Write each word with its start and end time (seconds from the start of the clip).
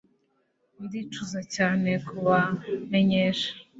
Ndicuza 0.83 1.39
cyane 1.55 1.89
kubamenyesha 2.05 3.51